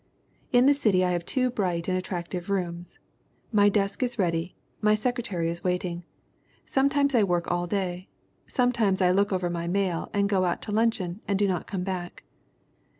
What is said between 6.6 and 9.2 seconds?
Some times I work all day; sometimes I